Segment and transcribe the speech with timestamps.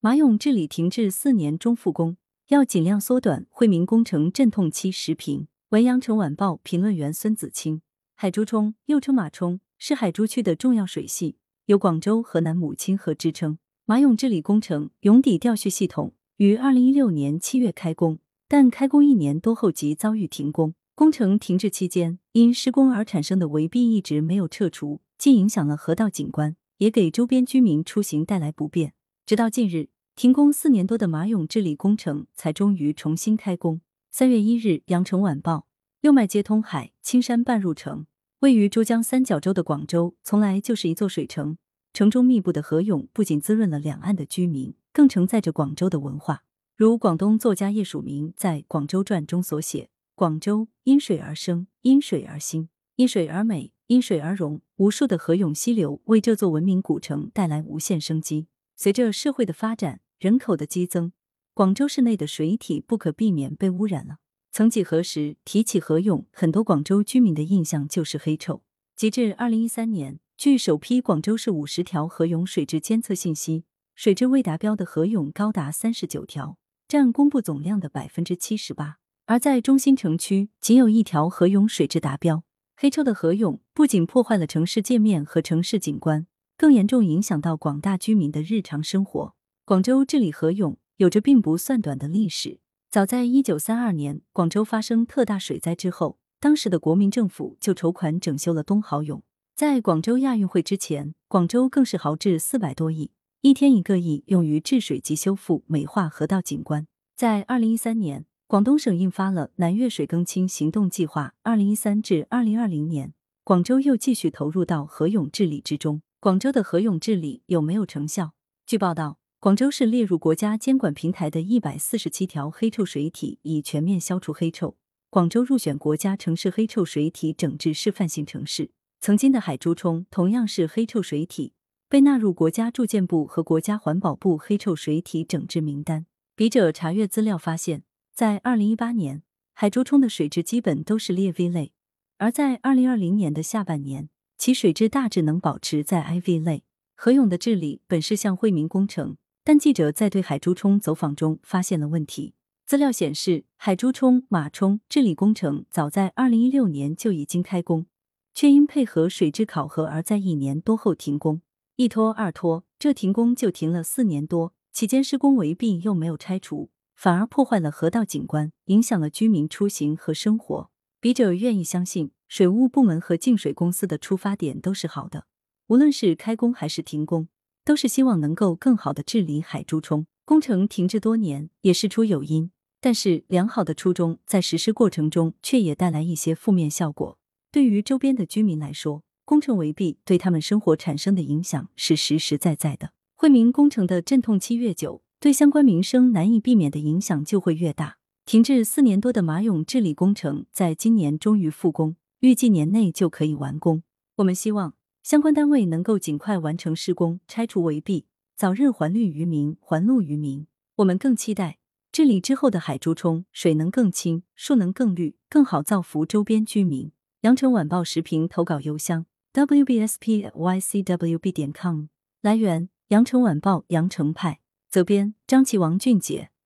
[0.00, 2.16] 马涌治理停滞四年终复工，
[2.50, 4.92] 要尽量缩短惠民工程阵痛期。
[4.92, 7.82] 时评：文阳城晚报评论员孙子清。
[8.14, 11.34] 海珠冲又称马冲，是海珠区的重要水系，
[11.66, 13.58] 有广州、河南母亲河之称。
[13.86, 20.74] 马涌治理工程涌底调蓄系统于二零一六年七月开工，但开工一年多后即遭遇停工。
[20.94, 28.92] 工程停滞期间，因施工而产生的围蔽一直没有撤除，既影响了河道景观，也给周边居民出行带来不便。
[29.28, 33.82] 直到近日，停工四年多的马涌治理工程才终于重新开工。
[34.10, 35.54] 三月一日，《羊城晚报》：
[36.00, 38.06] 六脉接通海，青山半入城。
[38.38, 41.58] 位于珠江三角洲的广州，从来就是一座水城，
[41.92, 46.44] 城中密布的河涌不仅滋润了两岸的居民，更承载着广州的文化。
[46.74, 49.90] 如广东作家叶曙明在《广州传》中所写。
[50.14, 54.62] 广州因水而生，因水而兴，因水而美，因水而荣。
[54.76, 58.46] 无数的河涌溪流为这座文明古城带来无限生机。
[58.80, 61.10] 随着社会的发展，人口的激增，
[61.52, 64.18] 广州市内的水体不可避免被污染了。
[64.52, 68.62] 曾几何时，提起河涌，很多广州居民的印象就是黑臭。
[68.94, 73.64] 截至二零一三年，据首批广州市五十条河涌水质监测信息，
[73.96, 78.98] 水质未达标的河涌高达三十九条，占公布总量的百分之七十八。
[79.26, 82.44] 而在中心城区，仅有一条河涌水质达标。
[82.76, 89.34] 黑臭的河涌不仅破坏了城市界面和城市景观，更严重影响到广大居民的日常生活。
[89.64, 92.58] 广州治理河涌有着并不算短的历史。
[92.90, 99.22] 早在一九三二年，广州发生特大水灾之后，当时的国民政府就筹款整修了东濠涌。
[99.54, 106.86] 在广州亚运会之前，广州更是豪掷四百多亿，一天一个亿用于治水及修复、美化河道景观。
[107.16, 108.26] 在二零一三年。
[108.48, 113.12] 广东省印发了南粤水更清行动计划，二零一三至二零二零年，
[113.44, 116.00] 广州又继续投入到河涌治理之中。
[116.20, 118.32] 广州的河涌治理有没有成效？
[118.66, 124.76] 据报道，广州市列入国家监管平台的一百四十七条黑臭水体，已全面消除黑臭。
[125.10, 128.72] 广州入选国家城市黑臭水体整治示范性城市。
[129.00, 131.52] 曾经的海珠冲同样是黑臭水体，
[131.88, 136.06] 被纳入国家住建部和国家环保部黑臭水体整治名单。
[136.34, 137.84] 笔者查阅资料发现。
[138.12, 139.22] 在二零一八年，
[139.54, 141.72] 海珠冲的水质基本都是劣 V 类，
[142.16, 146.62] 而在二零二零年的下半年，其水质大致能保持在 IV 类。
[146.94, 152.34] 河涌的治理本是项惠民工程，但记者在对海珠冲走访中发现了问题。
[152.64, 157.86] 资料显示，海珠冲、马冲治理工程早在二零一六年就已经开工，
[158.32, 161.42] 却因配合水质考核而在一年多后停工。
[161.76, 166.70] 一拖二拖，这停工就停了四年多，期间施工围蔽又没有拆除。
[166.94, 170.70] 反而破坏了河道景观，影响了居民出行和生活。
[171.00, 175.24] 笔者愿意相信，水务部门和净水公司的出发点都是好的，
[175.68, 177.28] 无论是开工还是停工，
[177.64, 180.68] 都是希望能够更好的治理海珠冲工程。
[180.68, 182.50] 停滞多年也事出有因，
[182.80, 187.18] 但是良好的初衷在实施过程中却也带来一些负面效果。
[187.50, 192.92] 对于周边的居民来说，工程围蔽对他们生活产生的影响是实实在在的。
[193.14, 195.02] 惠民工程的阵痛期越久。
[195.20, 197.98] 对相关民生难以避免的影响就会越大。
[198.24, 203.82] 停滞四年多的马涌治理工程，在今年终于复工，预计年内就可以完工。
[204.16, 208.04] 我们希望相关单位能够尽快完成施工，拆除围蔽，
[208.36, 210.46] 早日还绿于民，还路于民。
[210.76, 211.58] 我们更期待
[211.92, 216.90] 治理之后的海珠冲水能更清，树能更绿，更好造福周边居民。
[217.22, 221.86] 羊城晚报时评投稿邮箱：wbspycwb 点 com。
[222.20, 224.40] 来源：羊城晚报羊城派。
[224.68, 226.30] 责编：张琪、王俊杰。